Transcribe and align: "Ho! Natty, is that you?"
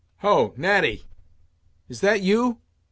"Ho! 0.21 0.51
Natty, 0.57 1.03
is 1.87 2.01
that 2.01 2.21
you?" 2.23 2.57